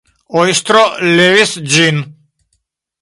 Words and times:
Ojstro 0.43 0.81
levis 1.19 1.53
ĝin. 1.75 2.01